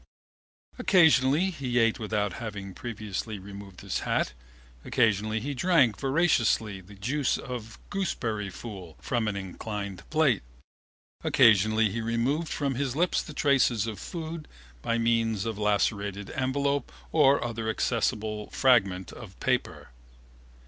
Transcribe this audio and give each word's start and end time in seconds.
Occasionally 0.79 1.51
he 1.51 1.77
ate 1.77 1.99
without 1.99 2.33
having 2.41 2.73
previously 2.73 3.37
removed 3.37 3.81
his 3.81 3.99
hat. 3.99 4.33
Occasionally 4.83 5.39
he 5.41 5.53
drank 5.53 5.99
voraciously 5.99 6.81
the 6.81 6.95
juice 6.95 7.37
of 7.37 7.77
gooseberry 7.91 8.49
fool 8.49 8.97
from 8.99 9.27
an 9.27 9.35
inclined 9.35 10.01
plate. 10.09 10.41
Occasionally 11.23 11.91
he 11.91 12.01
removed 12.01 12.49
from 12.49 12.73
his 12.73 12.95
lips 12.95 13.21
the 13.21 13.35
traces 13.35 13.85
of 13.85 13.99
food 13.99 14.47
by 14.81 14.97
means 14.97 15.45
of 15.45 15.59
a 15.59 15.61
lacerated 15.61 16.31
envelope 16.31 16.91
or 17.11 17.43
other 17.45 17.69
accessible 17.69 18.49
fragment 18.49 19.11
of 19.11 19.39
paper. 19.39 19.91